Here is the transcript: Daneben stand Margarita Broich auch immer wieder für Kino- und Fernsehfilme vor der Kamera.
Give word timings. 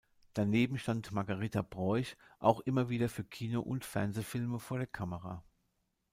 Daneben 0.33 0.79
stand 0.79 1.11
Margarita 1.11 1.61
Broich 1.61 2.17
auch 2.39 2.59
immer 2.61 2.89
wieder 2.89 3.07
für 3.07 3.23
Kino- 3.23 3.61
und 3.61 3.85
Fernsehfilme 3.85 4.57
vor 4.59 4.79
der 4.79 4.87
Kamera. 4.87 5.43